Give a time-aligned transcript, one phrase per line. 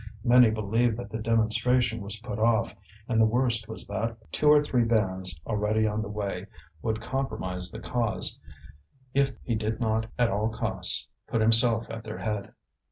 [0.23, 2.73] Many believed that the demonstration was put off,
[3.07, 6.47] and the worst was that two or three bands, already on the way,
[6.81, 8.39] would compromise the cause
[9.13, 12.51] if he did not at all costs put himself at their head.